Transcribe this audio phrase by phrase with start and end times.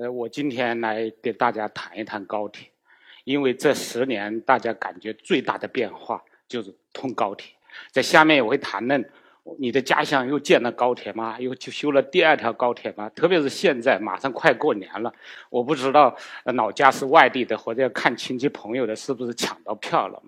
[0.00, 2.66] 呃，我今天来给大家谈一谈高铁，
[3.24, 7.52] 因为这十年大家感觉最大的变化就是通高铁。
[7.90, 9.10] 在下面我会谈论
[9.58, 11.38] 你的家乡又建了高铁吗？
[11.38, 13.10] 又就修了第二条高铁吗？
[13.10, 15.12] 特别是现在马上快过年了，
[15.50, 20.22] 我不知道老家是外地的或者要看亲戚朋友的，是不是抢到票了？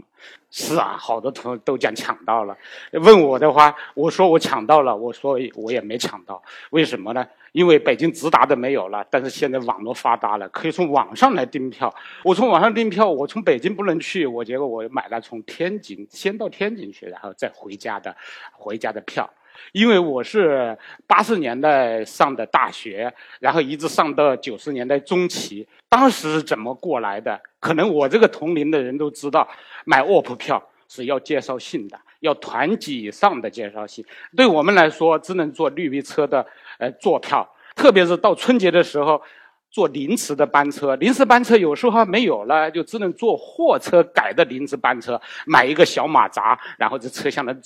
[0.51, 2.55] 是啊，好多同都讲抢到了。
[2.93, 7.27] 问我的话，我说我抢到了，我说我也没抢到，为什么呢？
[7.53, 11.95] 因为北京直达的没有了，但是现在网络发达了，可以从网上来订票。
[12.25, 18.17] 我从网上订票，我从北京不能去，我结果我买了从天津先到天津去，然后再回家的，
[18.53, 19.29] 回家的票。
[19.73, 20.77] 因为我是
[21.07, 27.39] 八十年代上的大学，然后一直上到九十年代中期，当时是怎么过来的？
[27.61, 29.47] 可能我这个同龄的人都知道，
[29.85, 30.61] 买卧铺票
[30.95, 34.05] 是要介绍信的，要团级以上的介绍信。
[34.37, 36.47] 对我们来说，只能坐绿皮车的
[36.79, 39.23] 呃坐票，特别是到春节的时候，
[39.71, 40.95] 坐临时的班车。
[40.97, 47.57] 临时班车有时候还没有了，就只能坐货车改的临时班车，买一个小马扎，然后在车厢的。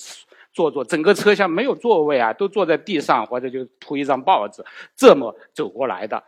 [0.53, 6.23] 坐坐，整个车厢没有座位啊，都坐在地上或者就铺一张报纸，这么走过来的。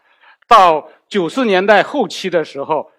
[0.47, 2.92] 到九十年代后期的时候，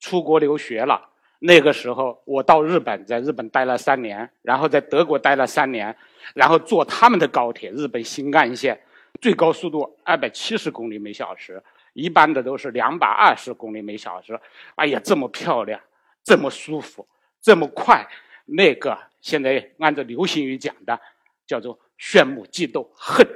[0.00, 1.00] 出国留学了。
[1.46, 5.94] 那个时候我到日本，在日本待了三年，然后在德国待了三年，
[6.32, 8.80] 然后坐他们的高铁，日本新干线，
[9.20, 14.40] 最高速度二百七十公里每小时，一般的都是两百二十公里每小时。
[14.76, 15.78] 哎呀，这么漂亮，
[16.22, 17.06] 这么舒服，
[17.42, 18.06] 这么快，
[18.46, 18.96] 那个。
[19.20, 20.98] 现在按照流行语讲的，
[21.46, 23.26] 叫做炫目嫉妒恨。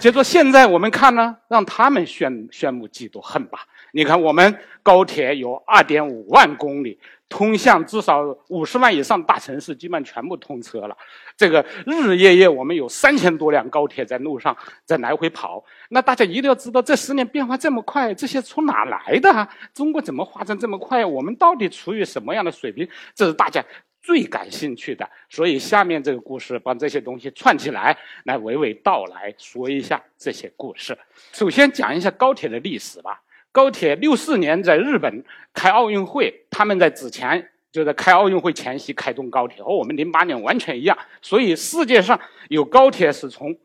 [0.00, 3.58] 结果现在我们看呢，让他们炫炫目嫉妒恨吧。
[3.92, 10.96] 你看，我们高铁有二点五万公里，通向至少五十万以上大城市，基本全部通车了。
[11.36, 14.56] 这个日日夜夜，我们有三千多辆高铁在路上
[14.86, 15.62] 在来回跑。
[15.90, 19.48] 那大家一定要知道，这十年变化这么快，这些从哪来的？
[19.74, 21.04] 中国怎么发展这么快？
[21.04, 22.88] 我们到底处于什么样的水平？
[23.14, 23.62] 这是大家。
[24.02, 30.96] 最感兴趣的，所以下面这个故事把这些东西串起来，来娓娓道来说一下这些故事。
[31.32, 33.22] 首先讲一下高铁的历史吧。
[33.52, 40.96] 高铁六四年在日本开奥运会，他们在之前就在开奥运会前夕开通高铁，和我们零八年完全一样。
[41.20, 42.18] 所以世界上
[42.48, 43.58] 有高铁是从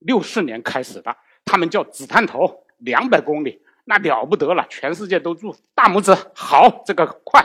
[0.00, 7.42] 六四年开始的，他们叫子弹头，两百公里，那了不得了，全世界都住大拇指，好，这个快。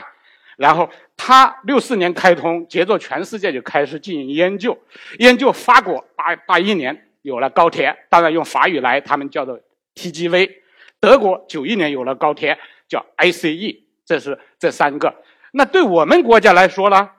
[0.58, 4.78] 然后他六四年开通，接着全世界就开始进行研究。
[5.20, 9.60] 研究法国八八一年有了高铁，当然用法语来，他们叫做
[9.96, 10.52] TGV。
[11.00, 12.58] 德国九一年有了高铁，
[12.90, 13.84] 叫 ICE。
[14.06, 15.14] 这是这三个。
[15.52, 17.12] 那对我们国家来说呢？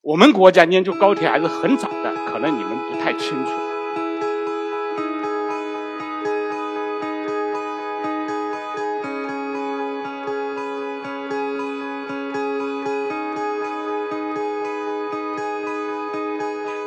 [0.00, 3.50] 我们国家研究高铁还是很早的，可能你们不太清楚。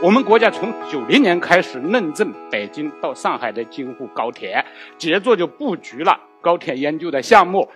[0.04, 4.66] 我们国家从九零年开始认证北京到上海的京沪高铁，
[4.98, 7.70] 接着就布局了高铁研究的项目，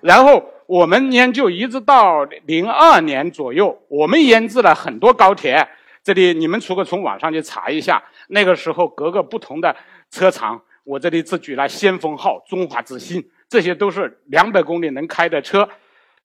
[0.00, 5.66] 然后我们研究一直到零二年左右，我们研制了很多高铁。
[6.04, 9.74] 这里你们如果从网上去查一下，那个时候各个不同的
[10.08, 15.68] 车厂，我这里只举了先锋号、中华之星，这些都是两百公里能开的车。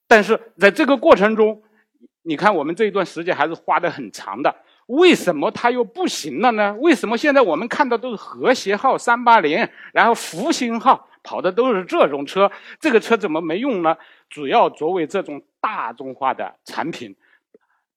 [0.07, 1.63] 但是在这个过程中，
[2.21, 4.55] 你看我们这一段时间还是花的很长的。
[4.87, 6.73] 为什么它又不行了呢？
[6.79, 12.49] 为什么现在我们看到都是和谐号、三八零，然后复兴号跑的都是这种车？
[12.79, 13.95] 这个车怎么没用呢？
[14.29, 17.15] 主要作为这种大众化的产品，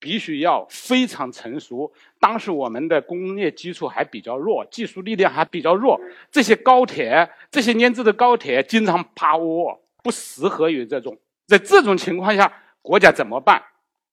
[0.01, 1.93] 必须要非常成熟。
[2.19, 6.01] 当时我们的工业基础还比较弱，技术力量还比较弱。
[6.31, 11.17] 这些高铁，这些研制的高铁经常趴窝，不适合于这种。
[11.47, 12.53] 在这种情况下，
[12.83, 13.63] 国家怎么办？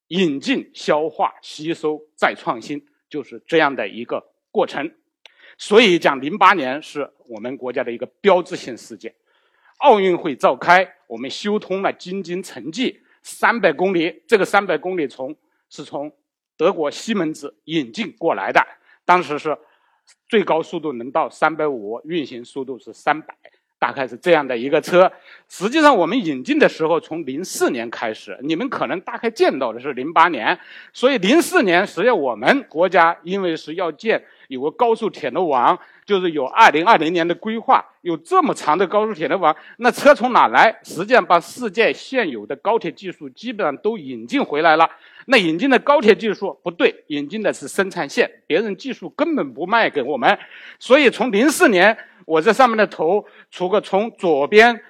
[0.07, 4.91] 引进、消化、吸收、再创新，就是这样的一个过程。
[5.57, 9.13] 所以讲，零八年是我们国家的一个标志性事件。
[9.79, 14.23] 奥运会召开，我们修通了京津城际三百公里。
[14.27, 15.35] 这个三百公里从
[15.69, 16.11] 是从
[16.55, 18.65] 德国西门子引进过来的，
[19.05, 19.57] 当时是
[20.29, 23.35] 最高速度能到三百五，运行速度是三百。
[23.79, 25.11] 大概是这样的一个车。
[25.47, 30.59] 实际上，我们引进的时候从零四年开始，你们可能大概见到的是零八年。
[30.93, 40.79] 所以零四年，实际上我们国家因为是要建有个高速铁路网，就是有二零二零年的规划，有这么长的高速铁路网，那车从哪来？
[40.83, 44.89] 实际上把世界现有的高铁技术基本上都引进回来了。
[45.25, 50.39] 那引进的高铁技术不对，引进的是生产线，别人技术根本不卖给我们。
[50.79, 51.97] 所以从零四年。
[52.25, 54.81] 我这上面的头，除个从左边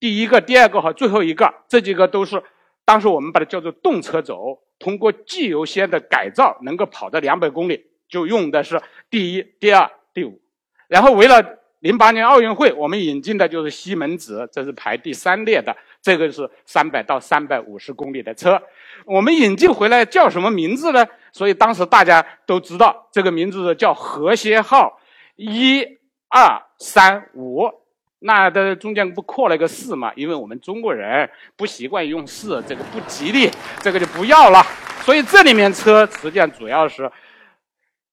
[0.00, 2.42] 第一个、第二个和最后一个，这几个都是
[2.86, 8.80] 当时我们把它叫做动车轴，通过机油线的改造能够跑到两百公里，就用的是
[9.10, 10.40] 第一、第二、第五。
[10.88, 18.62] 然后为了零八年奥运会，我们引进的就是西门子，这是排第三列的，这个是三百到三百五十公里的车。
[19.04, 21.06] 我们引进回来叫什么名字呢？
[21.32, 25.00] 所以当时大家都知道这个名字叫和谐号
[25.36, 25.84] 一。
[26.28, 27.70] 二三五，
[28.18, 30.12] 那的中间不扩了一个四嘛？
[30.16, 33.48] 因为我们中国人不习惯用四，这个不吉利，
[33.80, 34.60] 这个就不要了。
[35.02, 37.10] 所以这里面车实际上主要是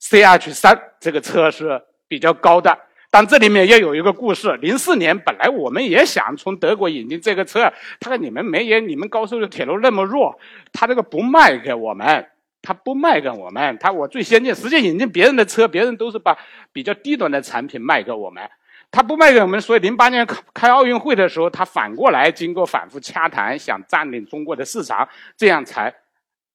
[0.03, 2.77] CH 三这个车是比较高的。
[3.09, 10.39] 但这里面也有一个故事：零四年本来我们也想从德国引进这个车，他说你们没人你们高速的铁路那么弱，
[10.71, 12.27] 他这个不卖给我们。
[12.65, 16.33] 他不卖给我们，他我最先进，实际引进别人的车，别人都是把
[16.71, 18.41] 比较低端的产品卖给我们，
[18.89, 25.94] 他不卖给我们，所以零八年开奥运会的时候，他反过来经过反复洽谈，想占领中国的市场，这样才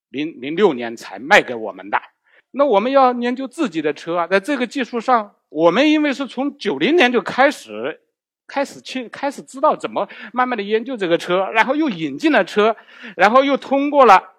[0.08, 2.00] 零零六年才卖给我们的。
[2.52, 8.00] 那我们要研究自己的车啊，在这个技术上，我们因为是从九零年就开始
[8.46, 12.74] 开始去开始知道怎么慢慢的研究这个车，然后又引进了车，
[13.16, 14.32] 然后又通过了。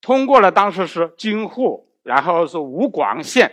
[0.00, 3.50] 通过了，当时是京沪，然后是武广线，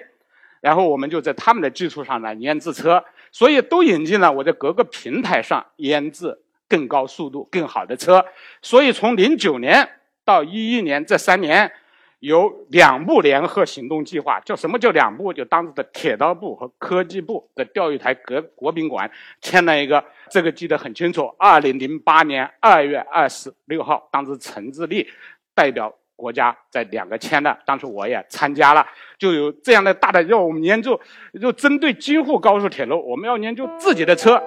[0.60, 3.02] 然后我们就在他们的基础上来研制车，
[3.32, 6.38] 所以都引进了我在各个平台上研制
[6.68, 8.26] 更高速度、更好的车。
[8.62, 9.90] 所以从零九年
[10.26, 11.72] 到一一年这三年，
[12.22, 15.34] 有两部联合行动计划，叫什么叫两部？
[15.34, 21.26] 就当时的铁道部和科技部的钓鱼台国国宾馆签了一个，这个记得很清楚。
[21.38, 25.06] 二零零八年二月二十六号，当时陈志立
[25.54, 25.94] 代表。
[26.14, 28.86] 国家在两个签的，当时我也参加了，
[29.18, 31.02] 就有这样的大的，要我们研究，
[31.42, 34.40] 就针对京沪高速铁路，我们要研究自己的车。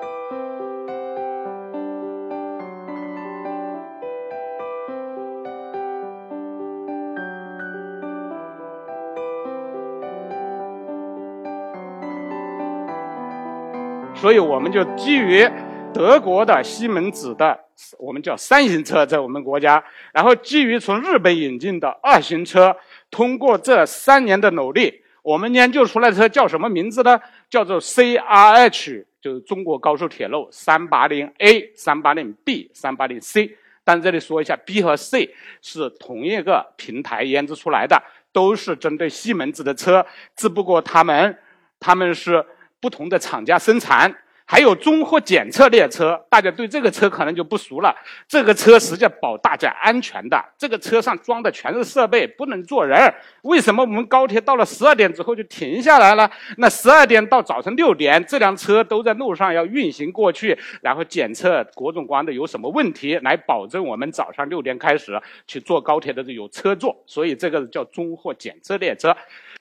[14.24, 15.46] 所以我们就基于
[15.92, 17.60] 德国的西门子的。
[17.98, 19.84] 我们叫三型车，在我们国家，
[20.14, 22.74] 然后基于从日本引进的二型车，
[23.10, 27.20] 通过这三年的努力，我们研究出来的车叫什么名字呢？
[27.50, 33.58] 叫做 CRH，就是中国高速铁路三八零 A、三八零 B、三八零 C。
[33.84, 41.36] 但这里说一下，B 和 C 是同一个平台研制出来的，都是针对西门子的车，只不过他们
[41.78, 42.42] 他们是
[42.84, 44.14] 不同的厂家生产。
[44.46, 47.96] 还有综合检测列车，大家对这个车可能就不熟了。
[48.28, 53.10] 这个车实际上保大家安全的，这个车上装的全是设备，不能坐人。
[53.40, 56.30] 为什么我们高铁到了十二点之后就停下来了？
[56.58, 66.94] 那十二点到早晨六点，这辆车都在路上要运行过去，然后检测各种各样的有什么问题，来保证我们早上六点开始去坐高铁的有车坐。
[67.06, 69.16] 所以这个叫综合检测列车。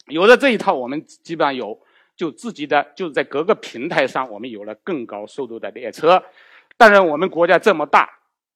[0.07, 1.79] 有了这一套，我们基本上有。
[2.23, 6.23] 就自己的就是在各个平台上，我们有了更高速度的列车。
[6.77, 8.09] 当然，我们国家这么大，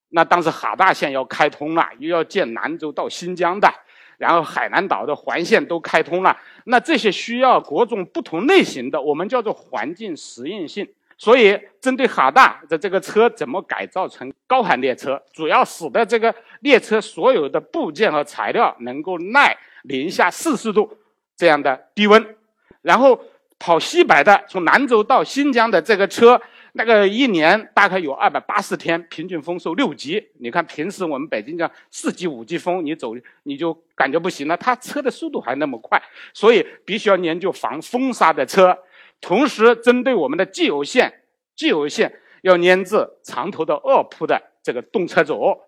[0.08, 3.70] 那当时哈大线要开通了，又要建兰州到新疆的，
[4.18, 6.40] 然后海南岛的环线都开通了。
[6.64, 10.88] 那这些需要各种不同类型的，我们叫做环境适应性。
[11.18, 20.98] 所以，针对哈大的这个车怎么改造成高寒列车，主要使得这个列车所有的部件和材料能够耐零下四十度
[21.36, 22.38] 这样的低温，
[22.82, 23.20] 然后。
[23.60, 26.40] 跑西北的，从兰州到新疆的这个车，
[26.74, 30.30] 那个一年大概有二百八十天，平均风速六级。
[30.40, 34.56] 你看平时我们北京讲四级、五级风，你走你就感觉不行了。
[34.56, 36.02] 它车的速度还那么快，
[36.34, 38.78] 所以必须要研究防风沙的车。
[39.20, 41.22] 同时，针对我们的既有线，
[41.56, 45.60] 既有线要研制长头的二铺的这个动车轴，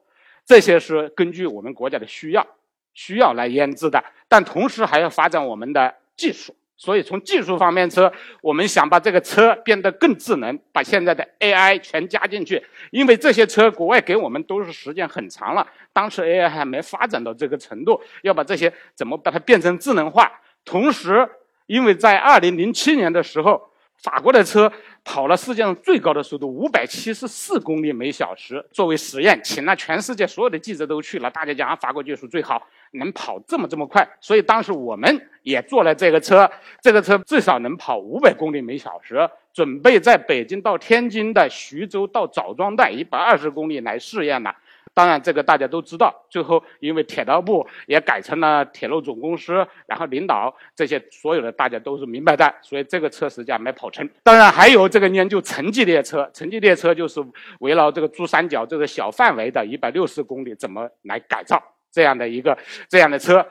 [0.45, 2.45] 这些是根据我们国家的需要
[2.93, 4.03] 需要来研制的。
[4.27, 6.55] 但同时还要发展我们的技术。
[6.79, 8.09] 所以从技术方面，车
[8.41, 12.63] 我们想把这个车变得更智能，把现在的 AI 全加进去。
[12.89, 20.31] 因为这些车国外给我们都是时间很长了，当时 AI 还没发展到这个程度，要把这些怎么把它变成智能化？
[20.63, 21.29] 同时，
[21.65, 23.68] 因为在二零零七年的时候
[24.01, 24.71] 法国的车
[25.03, 36.49] 跑了世界上最高的速度五百七十四公里每小时，作为实验，请了全世界所有的记者都去了，大家讲，法国技术最好，能跑这么这么快，所以当时我们也做了这个车，
[36.81, 44.55] 这个车至少能跑五百公里每小时，准备在北京到天津的徐州到枣庄段一百二十公里来试验了。
[44.93, 46.13] 当然，这个大家都知道。
[46.29, 54.07] 最后，因为铁道部也改成了铁路总公司，然后领导这些所有的大家都是明白的，所以这个车实际上没跑成。
[54.23, 57.23] 当然，还有这个研究城际列车，城际列车就是
[57.59, 62.57] 围绕这个珠三角这个小范围的一百六十公里怎么来改造这样的一个
[62.89, 63.45] 这样的车。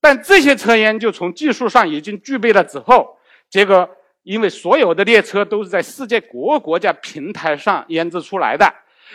[0.00, 3.88] 但这些车研究从技术上已经具备了之后，结果
[4.22, 8.72] 因为所有的列车都是在世界各个国家平台上研制出来的，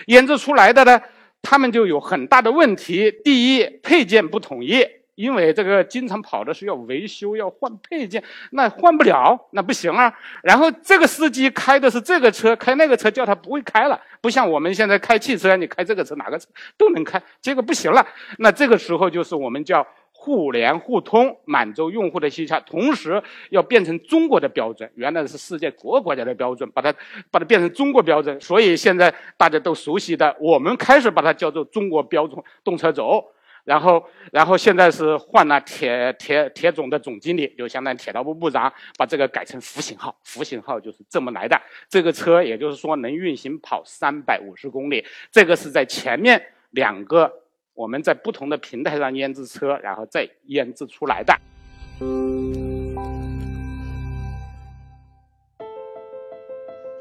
[0.07, 1.01] 研制出来的呢。
[1.45, 3.11] 他们就有很大的问题。
[3.23, 4.83] 第一，配件不统一，
[5.13, 10.11] 因为这个经常跑的是要维修，要换配件，那换不了，那不行啊。
[10.41, 18.03] 然后这个司机开的是这个车，开那个车叫他不会开了，不像我们现在开汽车，你开这个车哪个车都能开，结果不行了。
[18.39, 19.85] 那这个时候就是我们叫。
[20.17, 24.89] 互联互通，满足用户的需求，同时要变成中国的标准。
[24.95, 26.91] 原来是世界各个国家的标准，把它
[27.29, 28.39] 把它变成中国标准。
[28.41, 33.23] 所以现在大家都熟悉的，我们开始把它叫做中国标准动车组。
[33.65, 40.15] 然后，然后现在是换了铁铁铁总的总经理，就相当于铁道部部长，把这个改成福型号。
[40.23, 41.61] 福型号就是这么来的。
[41.87, 45.05] 这个车也就是说能运行跑三百五十公里。
[45.29, 46.41] 这个是在前面
[46.71, 47.44] 两个。
[47.75, 51.33] 我们在不同的平台上研制车，然后再研制出来的。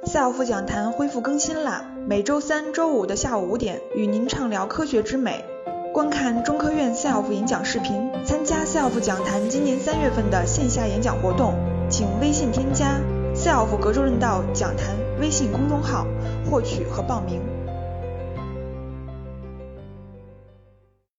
[0.05, 1.85] 赛奥夫讲坛恢复更新啦！
[2.09, 5.45] 每周三、周五的下午五点，与您畅聊科学之美。
[5.93, 11.55] 观看中科院 SELF 演讲视频，参加 SELF 讲坛今年三月份的线下演讲活动，
[11.89, 13.01] 请微信添加
[13.33, 16.05] ““SELF 格州刃道讲坛”微信公众号，
[16.51, 17.54] 获取和报名。